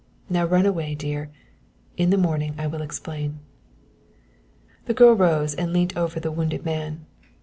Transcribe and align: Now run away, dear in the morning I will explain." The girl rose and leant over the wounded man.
Now 0.31 0.45
run 0.45 0.65
away, 0.65 0.95
dear 0.95 1.29
in 1.95 2.09
the 2.09 2.17
morning 2.17 2.55
I 2.57 2.65
will 2.65 2.81
explain." 2.81 3.37
The 4.87 4.95
girl 4.95 5.13
rose 5.13 5.53
and 5.53 5.71
leant 5.73 5.95
over 5.95 6.19
the 6.19 6.31
wounded 6.31 6.65
man. 6.65 7.05